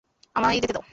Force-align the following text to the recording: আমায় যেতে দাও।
আমায় 0.35 0.55
যেতে 0.55 0.73
দাও। 0.73 0.83